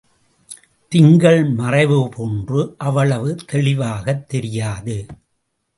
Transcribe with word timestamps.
திங்கள் 0.87 1.43
மறைவு 1.43 2.09
போன்று 2.09 2.75
அவ்வளவு 2.77 3.35
தெளிவாகத் 3.45 4.29
தெரியாது. 4.29 5.05